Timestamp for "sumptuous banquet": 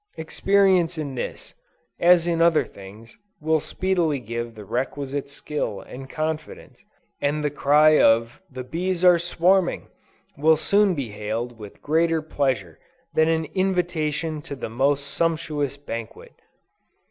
15.05-16.33